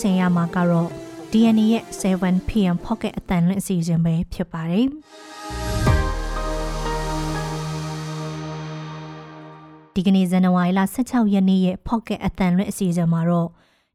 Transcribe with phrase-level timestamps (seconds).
[0.00, 0.90] ဆင်ရမှာကတော့
[1.32, 4.86] DNA ရဲ့ 7PM Pocket အတန်လွင့်အစီအစဉ်ပဲဖြစ်ပါတယ်။
[9.94, 13.50] ဒီကနေ့ဇန်နဝါရီလ16ရက်နေ့ရဲ့ Pocket အတန်လွင့်အစီအစဉ်မှာတော့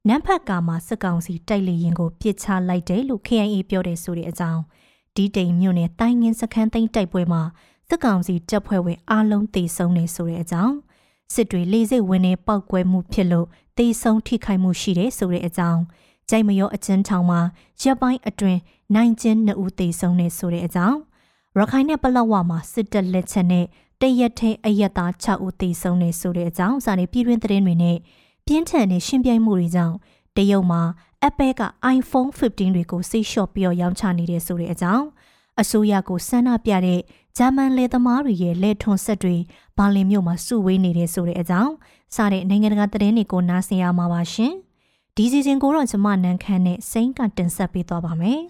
[0.08, 4.62] နမ်ဖတ်ကာမှာစစ်ကောင်စီတိုက်လေရင်ကိုပြစ်ချလိုက်တယ်လို့ KIA ပြောတယ်ဆိုတဲ့အကြောင်း
[5.16, 7.42] ဒီတိမ်မြို့နယ်တိုင်းငင်းစခန်းသိမ်းတိုက်ပွဲမှာ
[7.90, 10.76] စစ်ကောင်စီတပ်ဖွဲ့ဝင်အားလုံးတေဆုံးနေဆိုတဲ့အကြောင်း
[11.34, 15.82] စစ်တွေလေးစိတ်ဝင်နေပောက်ကွဲမှုဖြစ်လို့ တေဆုံးထိခိုက်မှုရှိတယ်ဆိုတဲ့အကြောင်း
[16.30, 17.40] ကြိုက်မရောအကျဉ်းထောင်မှာ
[17.82, 18.60] ရပ်ပိုင်းအတွင်း
[18.96, 20.98] နိုင်ကျင်းနှစ်ဦးတေဆုံးနေဆိုတဲ့အကြောင်း
[21.58, 23.66] ရခိုင်နဲ့ပလောက်ဝမှာစစ်တပ်လက်ချက်နဲ့
[24.02, 27.98] တရက်ထဲအရက်သား6ဦးတေဆုံးနေဆိုတဲ့အကြောင်းစာနေပြည်တွင်းသတင်းတွေနဲ့
[28.46, 29.96] ပြင်းထန်တဲ့ရှင်ပြိုင်မှုတွေကြောင့်
[30.38, 30.82] တရုတ်မှာ
[31.28, 31.62] Apple က
[31.98, 35.06] iPhone 15တွေကိုစိတ်လျှော့ပြီးရောင်းချနေတယ်ဆိုတဲ့အကြောင်း
[35.62, 37.00] အစိုးရကိုဆန္ဒပြတဲ့
[37.38, 39.36] ဂျာမန်လယ်သမားတွေရဲ့လက်ထွန်ဆက်တွေ
[39.78, 41.74] ဘာလင်မြို့မှာစုဝေးနေတဲ့ဆိုတဲ့အကြောင်း
[42.16, 44.54] စတဲ့နိုင်ငံတကာသတင်းတွေကိုနားဆင်ရမှာပါရှင်။
[45.16, 48.40] ဒီစီစဉ်ကိုတော့ကျမနန်းခမ်းနဲ့စိန်ကတင်ဆက်ပေးသွားပါမယ်။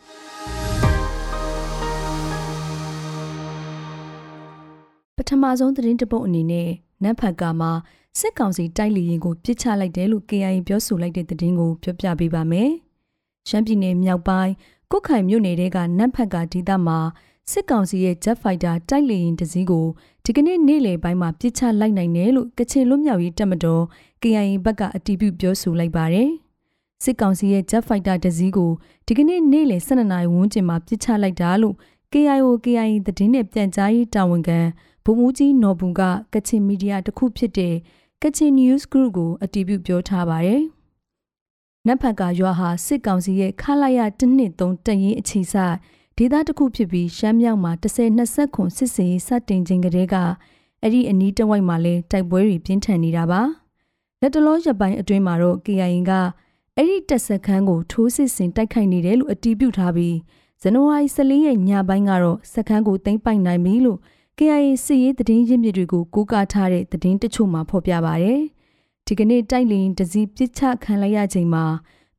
[5.17, 6.69] ပထမဆုံးသတင်းတပုတ်အနေနဲ့
[7.03, 7.71] နတ်ဖတ်ကာမှာ
[8.19, 12.69] စစ်ကောင်စီတိုက်လီရင်ကိုပြစ်ချလိုက်တယ်လို့ KIA ပြောဆိုလိုက်တဲ့သတင်းကိုပြောပြပေးပါမယ်။
[13.49, 14.53] ရှမ်းပြည်နယ်မြောက်ပိုင်း
[14.91, 16.99] ကုတ်ခိုင်မြို့နယ်တဲကနတ်ဖတ်ကာဒေသမှာ
[17.51, 19.85] စစ်ကောင်စီရဲ့ Jet Fighter တိုက်လေယာဉ်တစ်စီးကို
[20.25, 23.83] ဒီကနေ့နေ့လယ်ပိုင်းမှာပြစ်ချလိုက်နိုင်တယ်လို့ကချင်လွတ်မြောက်ရေးတပ်မတော်
[24.21, 26.29] KIA ဘက်ကအတည်ပြုပြောဆိုလိုက်ပါတယ်။
[27.03, 28.71] စစ်ကောင်စီရဲ့ Jet Fighter တစ်စီးကို
[29.07, 31.75] ဒီကနေ့နေ့လယ်12နာရီဝန်းကျင်မှာပြစ်ချလိုက်တာလို့
[32.13, 34.59] KIO KIA သတင်းနဲ့ပြန်ကြားရေးတာဝန်ခံ
[35.05, 36.01] ဗိုလ်မှူးကြီးနော်ဘူးက
[36.33, 37.75] ကချင်မီဒီယာတစ်ခုဖြစ်တဲ့
[38.23, 40.61] ကချင် News Group ကိုအတည်ပြုပြောထားပါတယ်။
[41.87, 45.75] နတ်ဖတ်ကရွာဟာစစ်ကောင်စီရဲ့ခလာရ123တရင်အခြေဆိုင်
[46.17, 47.71] ဒေသတစ်ခုဖြစ်ပြီးရှမ်းမြောက်မှာ
[48.13, 50.15] 10-20ခွန်စစ်စင်ရေးစတင်ခြင်းကလေးက
[50.81, 53.41] အဲ့ဒီအနီးတစ်ဝိုက်မှာလဲတိုက်ပွဲတွေပြင်းထန်နေတာပါ
[54.21, 56.11] လက်တလောရပိုင်းအတွင်းမှာတော့ KIA က
[56.75, 60.15] အဲ့ဒီတက်ဆက်ခန်းကိုထိုးစစ်ဆင်တိုက်ခိုက်နေတယ်လို့အတည်ပြုထားပြီး
[60.61, 63.99] ဇန်နဝါရီ14ရက်ညပိုင်းကတော့စခန်းကိုသိမ်းပိုက်နိုင်ပြီလို့
[64.37, 68.33] KIA စစ်ရေးသတင်းရင်းမြစ်တွေကိုကိုးကားထားတဲ့သတင်းတချို့မှာဖော်ပြပါဗျ။
[69.07, 71.65] ဒီကနေ့တိုက်လင်းတစည်းပစ်ချခံလိုက်ရချိန်မှာ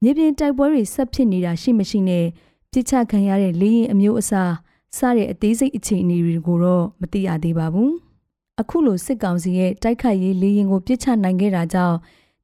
[0.03, 2.27] မြေပြင်တိုက်ပွဲတွေဆက်ဖြစ်နေတာရှိမရှိနဲ့
[2.75, 4.53] ပြစ်ချခံရတဲ့လေရင်အမျိုးအစား
[4.97, 7.91] စတဲ့အသေးစိတ်အခြေအနေတွေကိုတော့မသိရသေးပါဘူး။
[8.61, 11.97] အခုလိုစစ်ကောင်စီရဲ့တိုက်ခိုက်ရေးလေရင်ကိုပြစ်ချနိုင်ခဲ့တာကြောင့်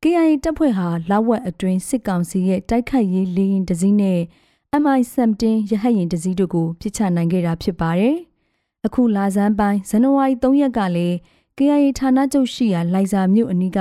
[0.02, 4.20] KIA တပ်ဖွဲ့ဟာလောက်ဝက်အတွင်းစစ်ကောင်စီရဲ့တိုက်ခိုက်ရေးလေရင်တစည်းနဲ့
[4.82, 8.16] MI-17 ရဟတ်ယာဉ်တစည်းတို့ကိုပြစ်ချနိုင်ခဲ့တာဖြစ်ပါတယ်။
[8.86, 11.16] အခုလာဇန်ပိုင်းဇန်နဝါရီ3ရက်ကလည်း
[11.58, 13.80] KIA ဌာနချုပ်ရှိရာလိုင်ဇာမြို့အနီးက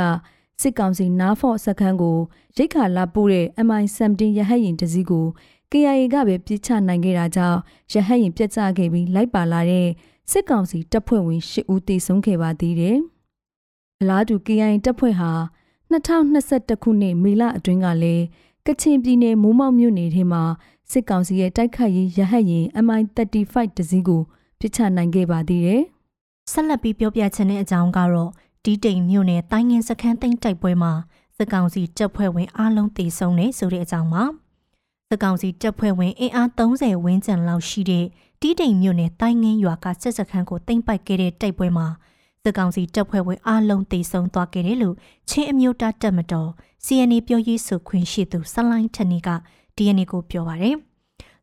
[0.62, 2.18] စစ်ကောင်စီနားဖော့စခန်းကို
[2.58, 5.28] ရိတ်ခါလာပို့တဲ့ MI-17 ရဟတ်ယာဉ်တစည်းကို
[5.72, 7.60] KIA ကပဲပြစ်ချနိုင်ခဲ့တာကြောင့်
[7.92, 9.88] ရဟတ်ရင်ပြက်ကျခဲ့ပြီးလိုက်ပါလာတဲ့
[10.32, 12.98] စစ်ကောင်စီတပ်ဖွဲ့ဝင်၈ဦးတေဆုံးခဲ့ပါသေးတယ်။
[14.02, 15.32] အလားတူ KIA တပ်ဖွဲ့ဟာ
[15.92, 18.26] 2021ခုနှစ်မေလအတွင်းကလည်း
[18.66, 20.44] ကချင်ပြည်နယ်မိုးမောက်မြို့နယ်ထဲမှာ
[20.92, 24.22] စစ်ကောင်စီရဲ့တိုက်ခိုက်ရေးရဟတ်ရင် MI35 တစည်းကို
[24.60, 25.82] ပြစ်ချနိုင်ခဲ့ပါသေးတယ်။
[26.52, 28.32] ဆက်လက်ပြီးပြောပြချင်တဲ့အကြောင်းကတော့
[28.64, 30.94] ဒီတိမ်မြို့နယ်တိုင်းငင်းစခန်းသိမ်းတိုက်ပွဲမှာ
[31.38, 34.26] စစ်ကောင်စီတပ်ဖွဲ့ဝင်အလုံးတေဆုံးနေဆိုတဲ့အကြောင်းပါ။
[35.12, 38.06] စကောင်စီတပ်ဖွဲ့ဝင်အင်အား30ဝန်းကျင်လောက်ရှိတဲ့
[38.42, 41.88] တီးတိမ်မြို့နယ်တိုင်းငင်းရွာကစစ်စခန်းကိုတင်ပိုက်ခဲ့တဲ့တိုက်ပွဲမှာ
[42.44, 44.96] စကောင်စီတပ်ဖွဲ့ဝင်အလုံးတေဆုံးသွားခဲ့တယ်လို့
[45.30, 46.50] ချင်းအမျိုးသားတပ်မတော်
[46.86, 49.30] CNA ပြောရေးဆိုခွင့်ရှိသူဆလိုင်းထနီက
[49.76, 50.76] DNA ကိုပြောပါရယ်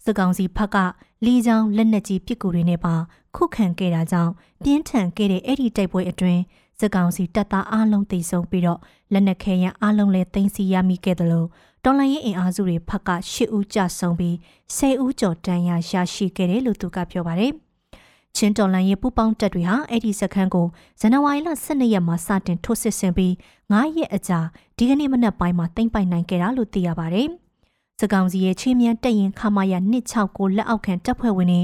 [0.04, 0.76] စကောင်စီဖက်က
[1.24, 2.94] လီချောင်းလက်နက်ကြီးပစ်ကူတွေနဲ့ပါ
[3.36, 6.42] ခုခံခဲ့တာကြောင့်ပြင်းထန်ခဲ့တဲ့အဲ့ဒီတိုက်ပွဲအတွင်း
[6.80, 8.80] စကောင်စီတပ်သားအလုံးတေဆုံးပြီးတော့
[9.12, 11.48] လက်နက်ခဲယံအလုံးလည်းတင်စီရမိခဲ့တယ်လို့
[11.88, 14.34] တော်လိုင်းရေးအင်အားစုတွေဖက်က၈ဦးကြဆုံးပြီး
[14.76, 17.52] 10ဦးကျော်တန်းရရရှိခဲ့တယ်လို့သူကပြောပါတယ်။
[18.36, 20.66] ချင်းတော်လိုင်းရေးပူပေါင်းတပ်တွေဟာအဲ့ဒီစခန်းကို
[21.00, 23.32] ဇန်နဝါရီလ12ရက်မှာစတင်ထိုးစစ်ဆင်ပြီး
[23.70, 24.40] 9ရက်အကြာ
[24.76, 27.28] ဒီကနေ့မနက်ပိုင်းမှာတင်ပိုင်နိုင်ခဲ့တာလို့သိရပါတယ်။
[28.00, 29.78] စကောင်စီရဲ့ချင်းမြန်တက်ရင်ခမာယာ
[30.18, 31.60] 269လက်အောက်ခံတပ်ဖွဲ့ဝင်တွေ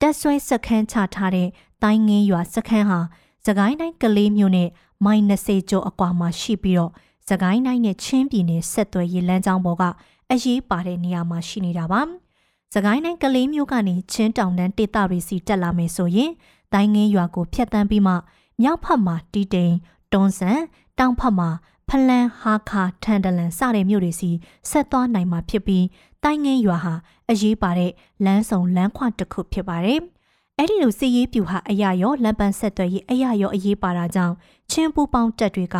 [0.00, 1.48] တက်ဆွဲစခန်းချထားတဲ့
[1.82, 3.00] တိုင်းငင်းရွာစခန်းဟာ
[3.46, 4.68] စကိုင်းတိုင်းကလေးမြို့နဲ့
[5.04, 6.92] မိုင်20ကျော်အကွာမှာရှိပြီးတော့
[7.30, 9.84] စကိုင်းတိုင်းနဲ့ချင်းပြည်နယ်ဆက်သွယ်ရေးလမ်းကြောင်းပေါ်က
[10.30, 12.00] အရေးပါတဲ့နေရာမှာရှိနေတာပါ။
[12.74, 16.30] စကိုင်းတိုင်းကလေးမျိုးကနေချင်းတောင်တန်းဒေသတွေစီတက်လာမယ်ဆိုရင်
[16.72, 18.14] တိုင်းငင်းရွာကိုဖျက်ဆီးပြီးမှ
[18.62, 19.74] မြောက်ဖက်မှာတီတိန်
[20.12, 20.60] တွန်းဆန်
[20.98, 21.48] တောင်ဖက်မှာ
[21.88, 24.30] ဖလန်ဟာခါထန်တလန်စတဲ့မြို့တွေစီ
[24.70, 25.84] ဆက်သွားနိုင်မှာဖြစ်ပြီး
[26.24, 26.94] တိုင်းငင်းရွာဟာ
[27.30, 27.92] အရေးပါတဲ့
[28.24, 30.00] လမ်းဆောင်လမ်းခွတစ်ခုဖြစ်ပါတယ်။
[30.58, 34.34] အဲ့ဒီလိုစီရေးပြူဟာအရာရောလက်ပံဆက်သွယ်ရေးအရာရောအရေးပါတာကြောင့်
[34.70, 35.76] ချင်းပူပေါင်းတက်တွေက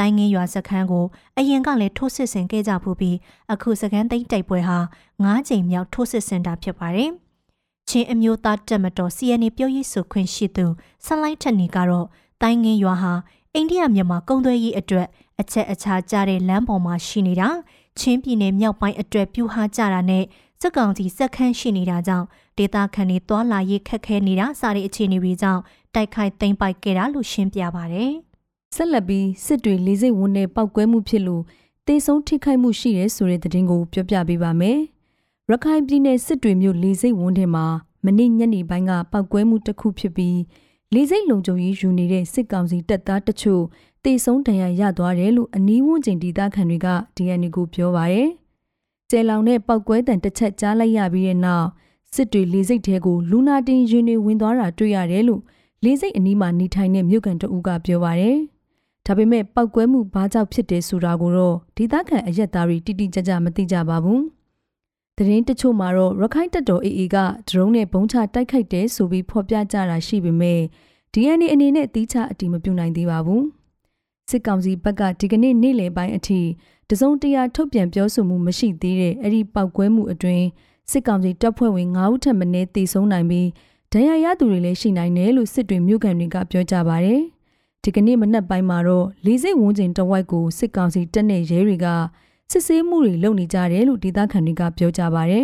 [0.00, 1.06] တိုင်းငင်းရွာစခန်းကို
[1.38, 3.16] အရင်ကလည်းထိုးစစ်ဆင်ခဲ့ကြဖူးပြီး
[3.52, 4.78] အခုစခန်းသိမ်းတိုက်ပွဲဟာ
[5.24, 7.10] ၅ချိန်မြောက်ထိုးစစ်ဆင်တာဖြစ်ပါတယ်။
[7.88, 10.66] ချင်းအမျိုးသားတက်မတော် CNA ပြောရေးဆိုခွင့်ရှိသူ
[11.04, 12.06] ဆလိုက်ထက်နီကတော့
[12.42, 13.12] တိုင်းငင်းရွာဟာ
[13.54, 15.08] အိန္ဒိယမြန်မာကုန်းသွဲရေးအတွက်
[15.40, 17.48] အချက်အခြားကျတဲ့လမ်းပေါ်မှာရှိနေတာ
[17.98, 20.24] ချင်းပြည်နယ်မြောက်ပိုင်းအတွက်ပြူဟာကြတာနဲ့
[20.60, 22.26] စက်ကောင်စီစက်ခန်းရှိနေတာကြောင့်
[22.58, 25.62] ဒေတာခန်တွေတွာလာရေးခက်ခဲနေတာစတဲ့အခြေအနေတွေကြောင့်
[25.94, 28.06] တိုက်ခိုက်သိမ်းပိုက်ခဲ့တာလို့ရှင်းပြပါဗျ။
[28.74, 31.42] ဆက်လက်ပြီးစစ်တွေလေးစိတ်ဝန်းနဲ့ပောက်ကွဲမှုဖြစ်လို့
[31.86, 34.78] တေဆုံးထိခိုက်မှုရှိတယ်ဆိုတဲ့သတင်းကိုပြောပြပေးပါမယ်။
[35.50, 37.66] ရခိုင်ပြည်နယ်စစ်တွေမြို့လေးစိတ်ဝန်းထဲမှာ
[38.04, 40.38] မနေ့ညနေပိုင်းကပောက်ကွဲမှုတစ်ခုဖြစ်ပြီး
[40.94, 43.62] လေးစိတ်လုံခြုံရေးယူနေတဲ့စစ်ကောင်စီတပ်သားတချို့
[44.04, 48.28] တေဆုံးဒဏ်ရာရသွားတယ်လို့အနီးဝန်းကျင်ဒေသခံတွေက DNA ကိုပြောပါရယ်။
[49.10, 51.66] ကျဲလောင်တဲ့ပောက်ကွဲတံတစ်ချက်ကြားလိုက်ရပြီးတဲ့နောက်
[52.14, 55.42] စစ်တွေလေးစိတ်ထဲကိုလူနာတင်ရင်တွေဝင်သွားတာတွေ့ရတယ်လို့
[55.84, 58.38] လေးစိတ်အနီးမှာနေထိုင်တဲ့မြို့ကန်တအူးကပြောပါရယ်။
[59.10, 64.20] ဒါပေမဲ့ပောက်ကွဲမှုဘာကြောင့်ဖြစ်တယ်ဆိုတာကိုတော့ဒေသခံအရက်သားတွေတိတိကျကျမသိကြပါဘူး။
[65.16, 67.16] သတင်းတချို့မှာတော့ရခိုင်တပ်တော် AA က
[67.48, 70.60] ဒရုန်းနဲ့ဘုံချတိုက်ခိုက်တယ်ဆိုပြီးဖော်ပြကြတာရှိပေမဲ့
[71.12, 73.42] DNA အနေနဲ့တီးခြားအတည်မပြုနိုင်သေးပါဘူး။
[74.30, 76.40] စစ်ကောင်စီဘက်ကဒီကနေ့နေ့လယ်ပိုင်းအထိ
[76.90, 80.46] တစုံတရာထုတ်ပြန်ပြောဆိုမှုမရှိသေးတဲ့အဲ့ဒီပောက်ကွဲမှုအတွင်း
[80.90, 83.48] စစ်ကောင်စီတပ်ဖွဲ့ဝင်9ဦးထပ်မံတေဆုံးနိုင်ပြီး
[83.92, 87.16] ဒဏ်ရာရသူတွေလည်းရှိနိုင်တယ်လို့စစ်တွေမြို့ကန်တွေကပြောကြပါဗျ။
[87.84, 91.86] ဒီကနေ့မနက်ပိုင်းမှာတော့လေးစိတ်ဝန်းကျင်တဝိုက်ကိုစစ်ကောင်စီတပ်နဲ့ရဲတွေက
[92.50, 95.36] စစ်ဆေးမှုတွေလုပ်နေကြတယ်လို့ဒေသခံတွေကပြောကြပါဗျ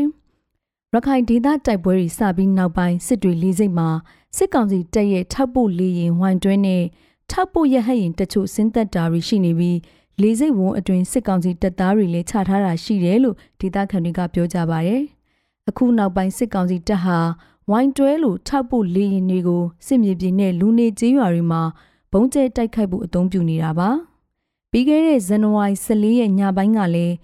[0.92, 3.88] ။ရခိုင်ဒေသတိုက်ပွဲတွေစပြီးနောက်ပိုင်းစစ်တွေလေးစိတ်မှာ
[4.36, 6.84] စစ်ကောင်စီတပ်ရဲ့ထောက်ပို့လေရင်ဝိုင်တွင်းနဲ့
[7.30, 9.78] ထောက်ပို့ရဟတ်ရင်တချို့ဆင်းသက်တာတွေရှိနေပြီး
[10.20, 14.96] လေးစိတ်ဝန်းအတွင်စစ်ကောင်စီတပ်သားတွေလည်းချထားတာရှိတယ်လို့ဒေသခံတွေကပြောကြပါဗျ။
[15.68, 17.18] အခုနောက်ပိုင်းစစ်ကောင်စီတပ်ဟာ
[17.70, 21.95] ဝိုင်းတွဲလိုထောက်ပို့လေရင်တွေကိုစစ်မြေပြင်နဲ့လူနေကျေးရွာတွေမှာဘုံ
[22.32, 23.90] ကျဲတိုက်ခိုက်ဖို့အသုံးပြုနေတာပါ။
[24.70, 27.14] ပြီးခဲ့တဲ့ဇန်နဝါရီ14ရက်ညပိုင်းကလည်း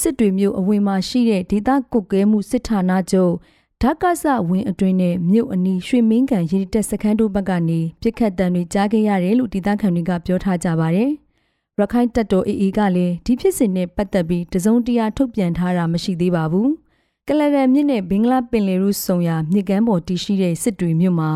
[0.00, 3.34] စစ်တွေမျိုးအဝင်မှာရှိတဲ့ဒေသကုတ်ကဲမှုစစ်ဌာနချုပ်
[3.82, 11.10] ဓာကဆဝင်းအတွင်းနဲ့မြို့အနီးရွှေမင်းကန်ရေတက်စခန်းတို့ဘက်ကနေပြစ်ခတ်တံတွေကြားခဲ့ရတယ်လို့ဒေသခံတွေကပြောထားကြပါတယ်။
[11.78, 16.68] ရခိုင်တပ်တော် AA ကလည်းဒီဖြစ်စဉ်နဲ့ပတ်သက်ပြီးတစုံတရာထုတ်ပြန်ထားတာမရှိသေးပါဘူး။
[17.28, 21.30] ကလရန်မြစ်နဲ့ဘင်္ဂလားပင်လယ်ရုဆုံရာမြစ်ကမ်းပေါ်တည်ရှိတဲ့စစ်တွေမြို့မှာ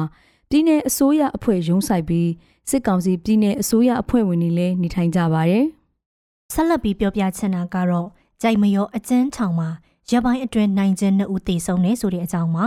[0.50, 2.28] ပြည်내အစိုးရအဖွဲ့ရုံးဆိုင်ပြီး
[2.70, 5.64] စစ်ကောင်စီပြည်내အစိုးရအဖွဲ့ဝင်တွေလည်းနေထိုင်ကြပါတယ်။
[6.54, 8.08] ဆက်လက်ပြီးပြောပြချင်တာကတော့
[8.42, 9.68] ကြိုက်မရောအကျန်းထောင်မှာ
[10.10, 12.66] ရပိုင်းအတွင်းနိုင်ခြင်းနှစ်ဦးသေဆုံးနေဆိုတဲ့အကြောင်းပါ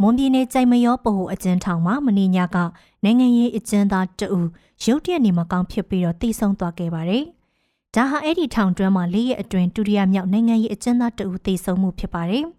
[0.00, 2.56] မွန်ပြည်နယ်ကြိုင်မရောပဟိုအကျဉ်းထောင်မှာမနေ့ညက
[3.04, 4.48] နိုင်ငံရေးအကျဉ်းသားတဦး
[4.84, 7.24] ရုတ်တရက်နေမကောင်းဖြစ်ပြီးတော့သေဆုံးသွားခဲ့ပါတယ်။
[7.94, 12.44] ဒါဟာအဲ့ဒီထောင်တွင်းမှာလေးရက်အတွင်းဒုတိယမြောက်နိုင်ငံရေးအကျဉ်းသားတဦးသေဆုံးမှုဖြစ်ပါတယ်။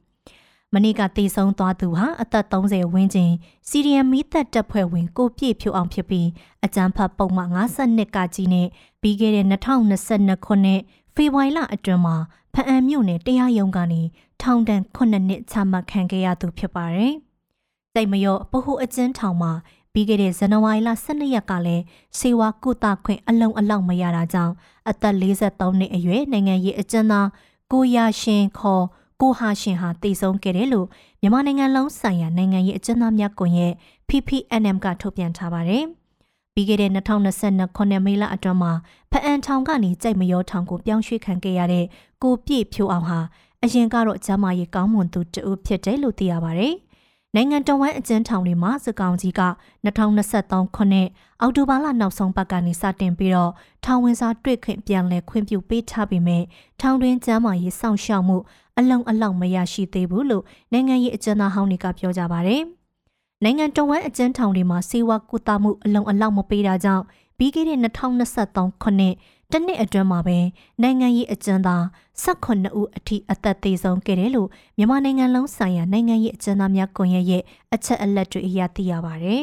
[0.73, 3.31] မနေ့ကသေဆုံးသွားသူဟာအသက်30ဝန်းကျင်
[3.69, 6.27] စီရီယမ်မီသက်တပ်ဖွဲ့ဝင်ကိုပြည့်ဖြိုအောင်ဖြစ်ပြီး
[6.65, 8.67] အကြမ်းဖက်ပုံမှန်52ကကြီးနဲ့
[9.01, 10.81] ပြီးခဲ့တဲ့2022ခုနှစ်
[11.15, 12.15] ဖေဖော်ဝါရီလအတွင်းမှာ
[12.53, 14.01] ဖအံမြို့နယ်တရားရုံးကနေ
[14.41, 17.13] ထောင်ဒဏ်9နှစ်ချမှတ်ခံခဲ့ရသူဖြစ်ပါတယ်။
[17.93, 19.51] စိတ်မရောပဟုအကျဉ်းထောင်မှာ
[19.93, 21.83] ပြီးခဲ့တဲ့ဇန်နဝါရီလ12ရက်ကလည်း
[22.19, 24.53] စေဝါကုသခွင့်အလုံးအလောက်မရတာကြောင့်
[24.89, 27.27] အသက်43နှစ်အရွယ်နိုင်ငံရေးအကျဉ်းသား
[27.71, 28.85] ကိုရရှင်ခေါ်
[29.21, 30.87] ကိုဟာရှင်ဟာတည်ဆုံးခဲ့တယ်လို့
[31.21, 33.73] မြန်မာနိုင်ငံလုံးဆိုင်ရာနိုင်ငံရေးအကျဉ်းသားများကွန်ရက်
[34.09, 35.83] PPNM ကထုတ်ပြန်ထားပါတယ်။
[36.53, 38.71] ပြီးခဲ့တဲ့2022ခုနှစ်မေလအတွင်းမှာ
[39.11, 41.85] ဖအန်ထောင်ကနေကြိုက်မရောထောင်ကိုပြောင်းရွှေ့ခံခဲ့ရတဲ့
[42.23, 43.19] ကိုပြည့်ဖြိုးအောင်ဟာ
[43.63, 46.69] အရင်ကတော့ကျမရေးကောင်းမွန်သူတဦးဖြစ်တယ်လို့သိရပါဗျ။
[47.35, 49.41] နိုင်ငံတော်ဝန်အကျဉ်းထောင်တွေမှာစကောင်ကြီးက
[49.85, 51.07] 2023ခုနှစ်
[51.41, 53.51] အောက်တိုဘာလနောက်ဆုံးပတ်ကနေစတင်ပြီးတော့
[53.85, 56.43] ထောင်ဝင်စာတွေ့ခွင့်ပြန်လည်ခွင့်ပြုပေးထားပေမဲ့
[56.81, 58.37] ထောင်တွင်းကျမ်းမာရေးစောင့်ရှောက်မှု
[58.77, 62.55] အလုံးအလောက်မရရှိသေးဘူးလို့နိုင်ငံရေးအကျဉ်းသားဟောင်းတွေကပြောကြပါဗျ။
[63.43, 67.03] နိုင်ငံတော်ဝန်အကျဉ်းထောင်တွေမှာစေဝါကုသမှုအလုံးအလောက်မပေးတာကြောင့်
[67.37, 69.13] ပြီးခဲ့တဲ့2023ခုနှစ်
[69.53, 70.37] တနှစ်အတွင်းမှာပဲ
[70.81, 71.83] နိုင်ငံရေးအကျဉ်းသား
[72.23, 79.35] 18ဦးအထိအသက်သေဆုံးခဲ့တယ်လို့မြန်မာနိုင်ငံလုံးဆိုင်ရာနိုင်ငံရေးအကျဉ်းသားများကွန်ရက်ရဲ့အချက်အလက်တွေအရသိရပါဗျ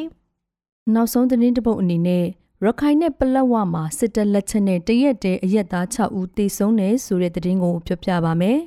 [0.95, 2.25] ။နောက်ဆုံးသတင်းတစ်ပုဒ်အနေနဲ့
[2.65, 8.59] ရခိုင်နဲ့ပလက်ဝမှာစစ်တပ်လက်ချက်နဲ့တရက်တည်းအရက်သား6ဦးသေဆုံးတယ်ဆိုတဲ့သတင်းကိုပြောပြပါမယ်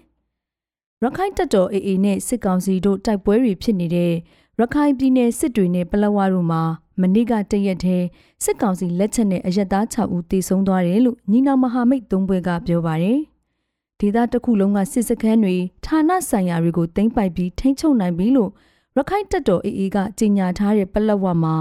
[1.04, 4.14] ။ရခိုင်တပ်တော် AA နဲ့စစ်ကောင်စီတို့တိုက်ပွဲတွေဖြစ်နေတဲ့
[4.62, 6.62] ရခိုင်ပြည်နယ်စစ်တွေနဲ့ပလက်ဝတို့မှာ
[7.02, 8.06] မနေ့ကတရက်တည်း
[8.44, 13.20] စစ်ကောင်စီလက်ချက်နဲ့အရက်သား6ဦးသေဆုံးသွားတယ်လို့ညီနောင်မဟာမိတ်သုံးဘွဲကပြောပါတယ်။
[14.00, 18.52] ဒေသတစ်ခုလုံးကစစ်စခန်းတွေဌာနဆိုင်ရာတွေကိုတင်ပိုက်ပြီးထိန်းချုပ်နိုင်ပြီလို့
[18.98, 21.56] ရခိုင်တပ်တော် AA ကကြေညာထားတဲ့ပလက်ဝမှာ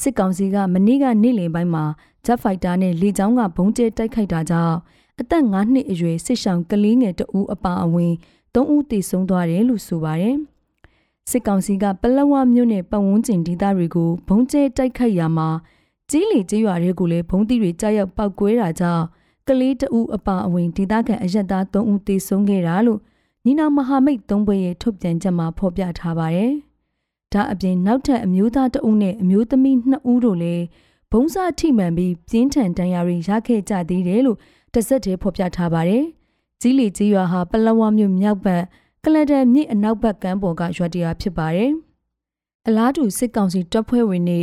[0.00, 1.84] စစ်ကောင်စီကမနေ့ကနေ့လယ်ပိုင်းမှာ
[2.24, 4.76] ဂျက်ဖိုက်တာနဲ့လေကြောင်းကဘုံကျဲတိုက်ခိုက်တာကြောင့်
[5.20, 8.12] အသက်9နှစ်အရွယ်စစ်ဆောင်ကလေးငယ်တဦးအပါအဝင်
[8.54, 10.38] 3ဦးသေဆုံးသွားတယ်လို့ဆိုပါတယ်။
[11.30, 15.48] စစ်ကောင်စီကပလက်ဝမြို့နယ်ပတ်ဝန်းကျင်ဒေသတွေကိုဘုံကျဲတိုက်ခိုက်ရာမှာ
[16.10, 19.04] ကြီးလီကျေးရွာတွေကိုလည်းဘုံတိတွေကြားရောက်ပောက်ကွဲတာကြောင့်
[19.48, 23.00] ကလေးတဦးအပါအဝင်ဒေသခံအရက်သား3ဦးသေဆုံးခဲ့တာလို့
[23.44, 26.52] ညီနောင်မဟာမိတ်၃ဘွဲ့ရဲ့ထုတ်ပြန်ချက်မှာဖော်ပြထားပါတယ်။
[27.32, 30.64] ဒါအပြင်နောက်ထပ်အမျိုးသားတဦးနဲ့အမျိုးသမီး2ဦးတို့လည်း
[31.12, 34.38] ဘုံစားထိမှန်ပြီးပြင်းထန်ဒဏ်ရာတွေရခဲ့ကြသေးတယ်လို့
[34.74, 36.04] တဆက်တည်းဖော်ပြထားပါတယ်။
[36.60, 38.64] ကြီးလီကြီးရွာဟာပလဝမြို့မြောက်ဘက်
[39.04, 41.72] ကလဒန်မြစ်အနောက်ဘက်ကမ်းပေါ်ကရွာတရာဖြစ်ပါတယ်။
[42.66, 44.42] အလားတူစစ်ကောင်စီတပ်ဖွဲ့ဝင်တွေ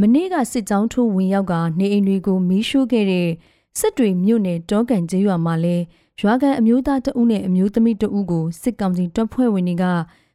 [0.00, 3.28] မနေ့ကစစ်ကြောင်းထိုးဝင်ရောက်ကနေအိမ်တွေကိုမီးရှို့ခဲ့တဲ့
[3.78, 5.76] စစ်တွေမြို့နယ်တောကန်ကျေးရွာမှာလဲ
[6.20, 9.84] ရွာကန်အမျိုးသားတအုပ်နဲ့အမျိုးသမီးတအုပ်ကိုစစ်ကောင်စီတပ်ဖွဲ့ဝင်တွေက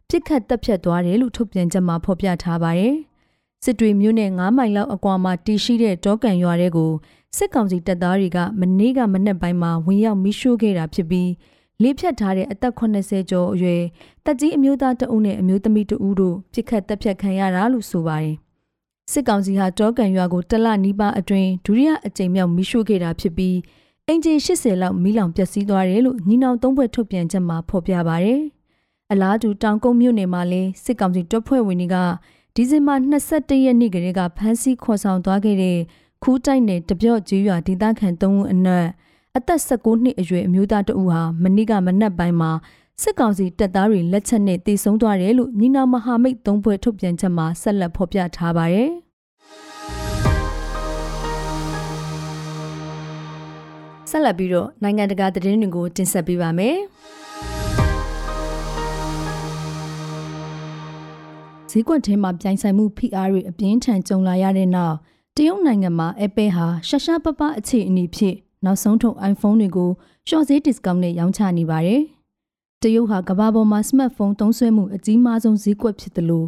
[0.10, 2.96] ပြစ်ခတ်တပ်ဖြတ်သွားတယ်လို့ထုတ်ပြန်ချက်မှာဖော်ပြထားပါတယ်။
[3.64, 6.92] စစ်တွေမြို့နယ်9မိုင်လောက်အကွာမှာတည်ရှိတဲ့တောကန်ရွာတွေကို
[7.38, 11.30] စစ်ကောင်စီတပ်သားတွေကမနေ့ကမနက်ပိုင်းမှာဝင်ရောက်မိရှို့ခဲ့တာဖြစ်ပြီး
[11.82, 13.82] လေးဖြတ်ထားတဲ့အသက်80ကျော်အရွယ်
[14.26, 18.36] တက်ကြီးအမျိုးသားတအုပ်နဲ့အမျိုးသမီးတဦးတို့ပြစ်ခတ်တပ်ဖြတ်ခံရတာလို့ဆိုပါတယ်။
[19.12, 23.58] စစ်ကောင်စီဟာတောကန်ရွာကိုတလနီးပါအတွင်းဒုတိယအကြိမ်မြောက်မိရှို့ခဲ့တာဖြစ်ပြီး
[24.08, 28.34] အင်ဂျင်80လောက်မီးလောင်ပျက်စီးသွားတယ်လို့ညီနောင်သုံးဘက်ထုတ်ပြန်ချက်မှာဖော်ပြပါဗျ။
[29.12, 31.96] အလားတူတောင်ကုန်းမြို့နယ်မှာလည်းစစ်ကောင်စီတပ်ဖွဲ့ဝင်တွေက
[32.56, 32.96] ဒီဇင်ဘာ
[33.32, 35.78] 22ရက်နေ့ကလေးကဖမ်းဆီးခေါ်ဆောင်သွားခဲ့တဲ့
[36.24, 38.88] ခူးတိုက်နယ်တပြော့ကျေးရွာဒေသခံ၃ဦးအနက်
[39.38, 42.52] အသက်16နှစ်အရွယ်အမျိုးသားတဦးဟာမနေ့ကမနက်ပိုင်းမှာ
[43.02, 48.90] စစ်ကောင်စီတပ်သားတွေလက်ချက်နဲ့တေဆုံးသွားတယ်လို့ညီနာမဟာမိတ်သုံးဘွဲထုတ်ပြန်ချက်မှာဆက်လက်ဖော်ပြထားပါတယ်။
[54.10, 56.78] ဆက်လက်ပြီးတော့နိုင်ငံတကာသတင်းတွေကိုတင်ဆက်ပေးပါမယ်။
[61.70, 64.96] ဈေးကွက်ထဲမှာပြိုင်ဆိုင်မှုဖိအားတွေအပြင်းထန်ကြုံလာရတဲ့နောက်
[65.38, 69.90] တရုတ်နိုင်ငံမှာ Apple ဟာရှာရှာပပအခြေအနေဖြင့် နောက်ဆုံးထုတ် iPhone တွေကို
[70.28, 72.02] ရှော့ဈေး discount နဲ့ရောင်းချနေပါတယ်။
[72.82, 76.48] တရုတ်ဟာကမ္ဘာပေါ်မှာ smartphone သုံးစွဲမှုအကြီးမားဆုံးဈေးကွက်ဖြစ်တယ်လို့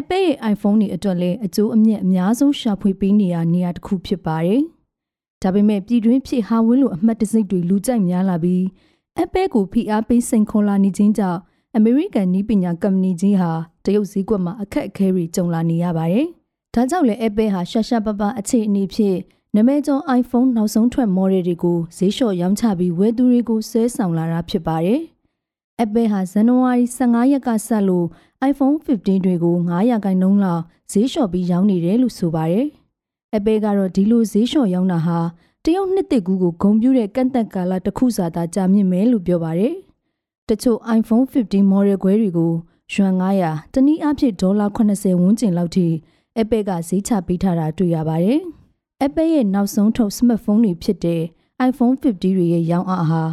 [0.00, 4.60] Apple ရဲ့ iPhone တွေအတွက်လည်းအကျိုးအမြတ်အများဆုံးရှာဖွေပေးနေရနေရာတစ်ခုဖြစ်ပါတယ်။
[5.42, 8.62] ဒါပေမဲ့ပြည်တွင်းဖြစ်ဟာဝင်းလိုအမှတ်တစိမ့်တွေလူကြိုက်များလာပြီး
[9.24, 11.40] Apple ကိုဖိအားပေးစိန်ခေါ်လာနေခြင်းကြောင့်
[11.76, 13.50] အမေရိကန်နည်းပညာကုမ္ပဏီကြီးဟာ
[13.84, 16.26] တရုတ်ဈေးကွက်မှာအခက်အခဲတွေကြုံလာနေရပါတယ်။
[16.74, 19.18] ဒါကြောင့်လည်း Apple ဟာရှာရှာပပအခြေအနေဖြင့်
[19.56, 25.00] နမဲကျော် iPhone နောက်ဆုံးထွက် model တွေကိုဈေးလျှော့ရောင်းချပြီးဝယ်သူတွေကိုဆဲဆောင်လာတာဖြစ်ပါတယ်။
[25.84, 28.06] Apple ဟာဇန်နဝါရီ15ရက်ကစလို့
[28.50, 32.66] iPhone 15တွေကို900ခိုင်နှုန်းလောက်ဈေးလျှော့ပြီးရောင်းနေတယ်လို့ဆိုပါတယ်။
[33.36, 35.18] Apple ကတော့ဒီလိုဈေးလျှော့ရောင်းတာဟာ
[35.64, 39.74] တရုတ်နှစ်တစ်ကူကိုဂုံပြူတဲ့ကန့်သက်ကာလတစ်ခုစာသာကြာမြင့်မယ်လို့ပြောပါတယ်။
[40.48, 42.52] တချို့ iPhone 15 model ခွဲတွေကို
[42.92, 45.86] ယွမ်900တနည်းအားဖြင့်ဒေါ်လာ80ဝန်းကျင်လောက်ထိ
[46.40, 48.42] Apple ကဈေးချပေးထားတာတွေ့ရပါတယ်။
[49.06, 51.22] Apple ရဲ့နောက်ဆုံးထုတ် smartphone တွေဖြစ်တဲ့
[51.68, 53.24] iPhone 50တွေရဲ့ရောင်းအားဟာ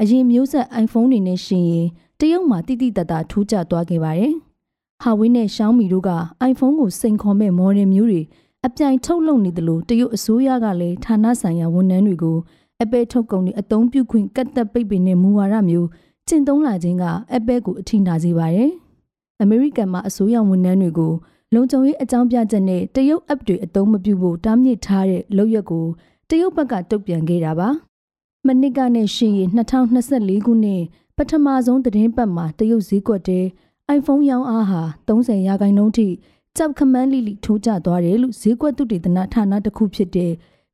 [0.00, 1.86] အရင်မျိုးဆက် iPhone တွေနဲ့ရှင်ရင်
[2.18, 4.32] တရုတ်မှာတိတိတတ်တာထူးခြားသွားခဲ့ပါတယ်။
[5.02, 6.10] Huawei နဲ့ Xiaomi တို့က
[6.50, 8.22] iPhone ကိုစိန်ခေါ်မဲ့ model မျိုးတွေ
[8.66, 12.36] အပြိုင်ထုတ်လုပ်နေတယ်လို့တရုတ်အစိုးရကလည်းဌာနဆိုင်ရာဝန်ထမ်းတွေကို
[12.82, 15.88] Apple ထုတ်ကုန်တွေအသုံးပြုခွင့်ကတ်သက်ပိတ်ပင်တဲ့မူဝါဒမျိုး
[16.28, 17.04] ကျင့်သုံးလာခြင်းက
[17.36, 18.70] Apple ကိုအထိနာစေပါတယ်။
[19.44, 21.12] American မှာအစိုးရဝန်ထမ်းတွေကို
[21.54, 25.86] လုံခြုံရေးအကြောင်းပြချက်နဲ့တရုတ် app တွေအသုံးမပြုဖို့တားမြစ်ထားတဲ့လုပ်ရက်ကို
[26.28, 27.68] တရုတ်ဘက်ကတုံ့ပြန်ခဲ့တာပါ။
[28.46, 29.40] မနစ်ကနဲ့ရှေ့ရ
[29.94, 30.82] 2024ခုနှစ်
[31.16, 33.40] ပထမဆုံးသတင်းပတ်မှာတရုတ်ဈေးကွက်တဲ
[33.96, 36.08] iPhone ရောင်းအားဟာ30ရာခိုင်နှုန်းထိ
[36.56, 40.32] ကြောက်ခမန်းလိလိထိုးကျသွားတယ်လို့ဈေးကွက်သုတေသနဌာနတစ်ခုဖြစ်တဲ့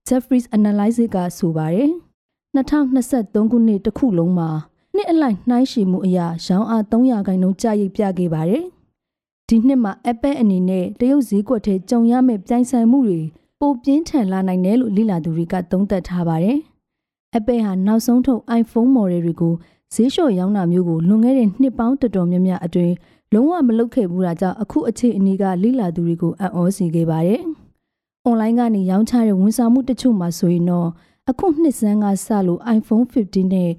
[0.08, 1.90] Jeffries Analysis ကဆိုပါတယ်။
[2.56, 4.50] 2023ခုနှစ်တစ်ခုလုံးမှာ
[4.94, 8.64] နှစ်အလိုက်နှိုင်းယှဉ်မှုအရရောင်းအား300ခိုင်နှုန်းကျရိပ်ပြခဲ့ပါတယ်။
[9.48, 13.20] ဒီနှစ်မှာ Apple အနေနဲ့တရုတ်ဈေးကွက်ထဲကြုံရမယ့်ပြိုင်ဆိုင်မှုတွေ
[13.60, 16.58] ပိုပြင်းထန်လာနိုင်တယ်လို့လေ့လာသူတွေကသုံးသပ်ထားပါတယ်။
[17.38, 19.54] Apple ဟာနောက်ဆုံးထုတ် iPhone model တွေကို
[19.94, 22.94] ဈေးလျှော့ရောင်းတာမျိုးကိုလွန်ခဲ့တဲ့နှစ်ပေါင်းတော်တော်များများအတွင်း
[23.32, 27.40] လုံးဝမလုပ်ခဲ့ဘူးတာကြောင့်အခုအခြေအနေကလိလာသူတွေကိုအံ့ဩစေခဲ့ပါတယ်။
[28.28, 30.88] online ကနေရောင်းချတဲ့ဝန်ဆောင်မှုတချို့မှာဆိုရင်တော့
[31.30, 33.70] အခုနှစ်စန်းကစလို့ iPhone 15နဲ့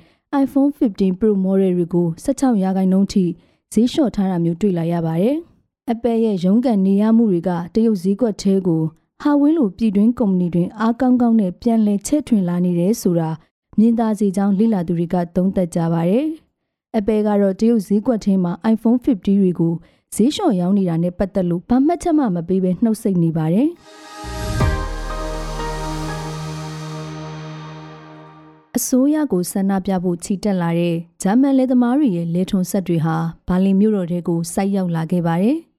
[0.44, 3.26] iPhone 15 Pro model တွေကို16ရာခိုင်နှုန်းထိ
[3.74, 5.38] ဈေးလျှော့ထားတာမျိုးတွေ့လာရပါတယ်။
[5.94, 8.82] Apple ရဲ့ရုံးကန်နေရမှုတွေကတရုတ်ဈေးကွက်ထဲကို
[9.22, 13.30] ဟာဝေးလိုပြည်တွင်းကုမ္ပဏီတွေအားကောင်းကောင်းနဲ့ပြန်လည်ချဲ့ထွင်လာနေတယ်ဆိုတာ
[13.78, 16.26] မြင်သာစေကြောင်းလေ့လာသူတွေကသုံးသပ်ကြပါတယ်။
[17.00, 19.74] Apple ကတော့တရုတ်ဈေးကွက်ထဲမှာ iPhone 50တွေကို
[20.16, 23.70] ဈေးလျှော့ရောင်းနေတာနဲ့ပတ်သက်လို့ဘာမှချက်မှမပေးဘဲနှုတ်ဆက်နေပါတယ်။
[28.78, 33.16] အစိုးရကိုဆန္ဒပြဖို့ချီတက်လာတဲ့ဂျာမန်လယ်သမားတွေရဲ့လေထုံဆက်တွေဟာ
[33.48, 35.60] ဘာလင်မြို့တော်ထဲကိုစိုက်ရောက်လာခဲ့ပါတယ်။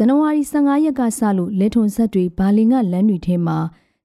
[0.00, 3.58] ဇန်နဝါရီ15ရက်ကစလို့လေထုံဆက်တွေဘာလင်ကလမ်းတွေထဲမှာ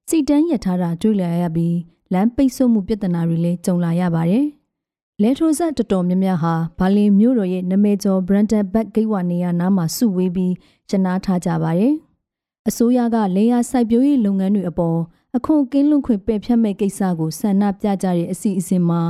[0.08, 1.76] စီတန်းရထားတာတွေ့လာရပြီး
[2.12, 4.46] လမ်းပိတ်ဆို့မှုပြဿနာတွေလည်းကြုံလာရပါတယ်။
[5.22, 10.54] လေထုံဆက်တော်တော်များများဟာဘာလင်မြို့တော်ရဲ့နမဲကျော် Brandenburg ဂိတ်ဝနေရာနားမှာစုဝေးပြီး
[10.90, 11.94] ကျနာထားကြပါတယ်။
[12.68, 14.98] အစိုးရကလေယာစိုက်ပျိုးရေးလုပ်ငန်းတွေအပေါ်
[15.36, 19.00] အခွန်ကင်းလွန့်ခွင့်ပယ်ဖျက်မဲ့ကိစ္စကိုဆန္ဒပြကြတဲ့အစီအစဉ်မှာ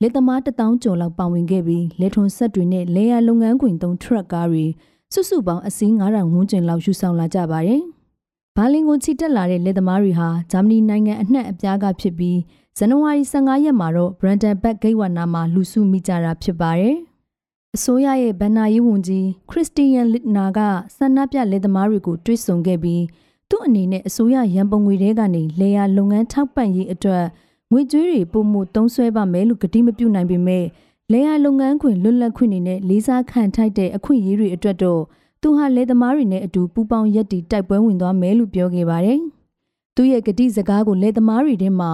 [0.00, 4.66] လက်သမားတထောင်ကျော်လောက်ပါဝင်ခဲ့ပြီးလက်ထွန်ဆက်တွေနဲ့လေယာလုပ်ငန်းခွင်သုံးထရက်ကားတွေ
[5.12, 7.82] စုစုပေါင်းအစီး9000ဝန်းကျင်လောက်ယူဆောင်လာကြပါတယ်။
[8.56, 12.38] ဘာလင်ကိုချီတက်လာတဲ့လက်သမားတွေဟာဂျာမနီနိုင်ငံအနှံ့အပြားကဖြစ်ပြီး
[12.78, 16.96] ဇန်နဝါရီ15ရက်မှာတော့ Brandon Beck ဂိတ်ဝါနာမှာလူစုမိကြတာဖြစ်ပါတယ်။
[17.76, 20.60] အစိုးရရဲ့ဗန်နာရေးဝန်ကြီးခရစ်စတီယန်လစ်နာက
[20.96, 23.02] ဆန္ဒပြလယ်သမားတွေကိုတွစ်ဆုံခဲ့ပြီး
[23.50, 27.24] သူ့အနေနဲ့အစိုးရရန်ပုံငွေတွေကနေလေယာလုပ်ငန်းထောက်ပံ့ရေးအတွက်
[27.72, 30.64] ငွေကြေးတွေပုံမှုသုံးစွဲပါမယ်လို့ကတိမပြုနိုင်ပေမဲ့
[31.10, 35.02] လေယာလုပ်ငန်းခွင်လွတ်လပ်ခွင့်တွေနဲ့လေးစားခံထိုက်တဲ့အခွင့်အရေးတွေအတွက်တော့
[35.42, 39.20] သူဟာလယ်သမားတွေနဲ့အတူပူးပေါင်းရက်တီတိုက်ပွဲဝင်သွားမယ်လို့ပြောခဲ့ပါတယ်။
[39.94, 41.92] သူရဲ့ကတိစကားကိုလယ်သမားတွေထဲမှာ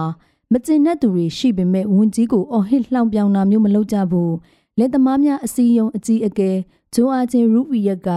[0.51, 4.31] မကျင်တဲ့သူတွေရှိပေမဲ့ဝန်ကြီးကိုအော်ဟစ်လှောင်ပြောင်တာမျိုးမလုပ်ကြဘူး။
[4.79, 6.49] လက်သမားများအစည်းအရုံးအကြီးအကဲ
[6.93, 8.09] ဂျိုအာချေရူဝီယက်က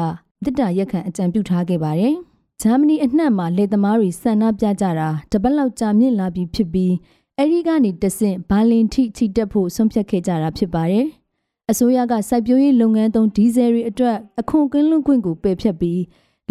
[0.44, 2.14] တစ်တာရက်ခန့်အကြံပြုထားခဲ့ပါတယ်။
[2.62, 6.92] ဂျာမနီအနှံ့မှာလက်သမားတွေဆန္ဒပြကြတာတပတ်လောက်ကြာမြင့်လာပြီဖြစ်ပြီး
[7.40, 11.06] အဲဒီကနေတဆင့်ဘာလင်ထိချီတက်ဖို့ဆုံးဖြတ်ခဲ့ကြတာဖြစ်ပါတယ်။
[11.70, 16.00] အစိုးရကစိုက်ပျိုးရေးလုပ်ငန်းသုံးဒီဇယ်တွေအတွက်အခွန်ကင်းလွှင့်ခွင့်ကိုပယ်ဖျက်ပြီး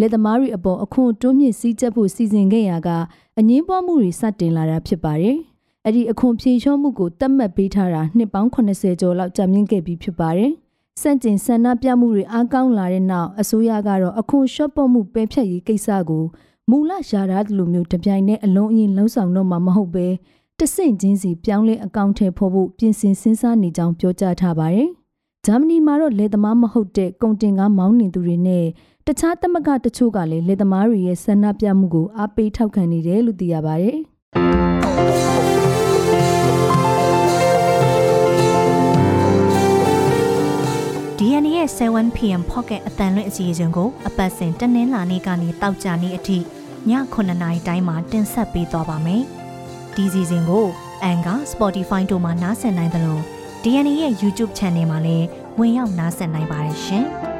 [0.00, 2.88] လက်သမားတွေအပေါ်အခွန်တွန်းမြင့်စည်းကျပ်ဖို့စီစဉ်ခဲ့ရာက
[3.38, 5.36] အငင်းပွားမှုတွေစတင်လာတာဖြစ်ပါတယ်။
[5.84, 10.50] အဲ့ဒီအခွန်ဖြေလျှော့မှုကိုတတ်မှတ်ပေးထားတာနှစ်ပေါင်း80ကျော်လောက်ကြာမြင့်ခဲ့ပြီးဖြစ်ပါတယ်။
[11.00, 16.24] စန့်ကျင်ဆန္ဒပြမှုတွေအားကောင်းလာတဲ့နောက်အစိုးရကတော့အခွန်လျှော့ပေါ့မှုပယ်ဖျက်ရေးကိစ္စကို
[16.70, 20.06] မူလရာထားလိုမျိုးတပြိုင်နက်အလုံးအရင်လှုံ့ဆော်တော့မှာမဟုတ်ပဲ
[20.62, 24.88] တဆင့်ချင်းစီပြောင်းလဲအကောင့်ထဲဖို့ဖို့ပြင်ဆင်စဉ်းစားနေကြောင်းပြောကြားထားပါတယ်။
[25.46, 28.66] ဂျာမနီမှာတော့လေသမားမဟုတ်တဲ့ကုန်တင်ကားမောင်းနေသူတွေနဲ့
[29.06, 33.96] တခြားသမဂတချို့ကလည်းလေသမားတွေရဲ့ဆန္ဒပြမှုကိုအားပေးထောက်ခံနေတယ်လို့သိရပါတယ်။
[41.18, 46.40] DNA ရဲ့ 7pm pocket အတန်လွင့်အစီအစဉ်ကိုအပတ်စဉ်တနင်္လာနေ့ကနေတောက်ကြနေ့အထိည
[47.14, 49.24] 9:00နာရီတိုင်းမှာတင်ဆက်ပေးသွားပါမယ်။
[49.96, 50.66] ဒီစီစဉ်ကို
[51.10, 53.18] Anchor, Spotify တို့မှာနားဆင်နိုင်သလို
[53.62, 55.26] DNA ရဲ့ YouTube Channel မှာလည်း
[55.58, 57.06] ဝင်ရောက်နားဆင်နိုင်ပါတယ်ရှင်။